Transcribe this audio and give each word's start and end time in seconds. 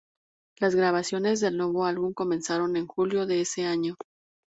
Las 0.57 0.73
grabaciones 0.73 1.41
del 1.41 1.57
nuevo 1.57 1.85
álbum 1.85 2.11
comenzaron 2.11 2.75
en 2.75 2.87
julio 2.87 3.27
de 3.27 3.41
ese 3.41 3.65
año. 3.65 3.93